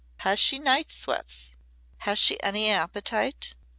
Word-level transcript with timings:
Has 0.25 0.39
she 0.39 0.57
night 0.57 0.89
sweats? 0.89 1.57
Has 1.99 2.17
she 2.17 2.41
any 2.41 2.71
appetite?" 2.71 3.53